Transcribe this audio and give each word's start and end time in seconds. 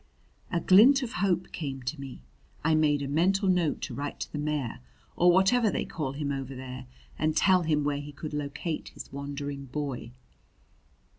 A 0.51 0.59
glint 0.59 1.03
of 1.03 1.11
hope 1.21 1.51
came 1.51 1.83
to 1.83 2.01
me. 2.01 2.23
I 2.63 2.73
made 2.73 3.03
a 3.03 3.07
mental 3.07 3.47
note 3.47 3.81
to 3.81 3.93
write 3.93 4.19
to 4.21 4.31
the 4.31 4.39
mayor, 4.39 4.79
or 5.15 5.31
whatever 5.31 5.69
they 5.69 5.85
call 5.85 6.13
him 6.13 6.31
over 6.31 6.55
there, 6.55 6.87
and 7.19 7.37
tell 7.37 7.61
him 7.61 7.83
where 7.83 7.99
he 7.99 8.11
could 8.11 8.33
locate 8.33 8.89
his 8.95 9.13
wandering 9.13 9.65
boy. 9.65 10.09